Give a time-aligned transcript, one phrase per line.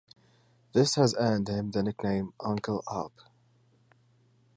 [0.73, 3.21] This has earned him the nickname 'Uncle Alp'.